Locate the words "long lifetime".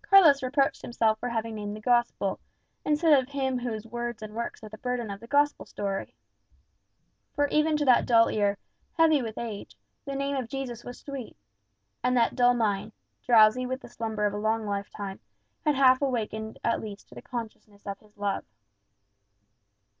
14.38-15.18